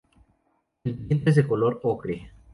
El 0.83 0.93
vientre 0.95 1.29
es 1.29 1.35
de 1.35 1.47
color 1.47 1.79
ocre. 1.83 2.31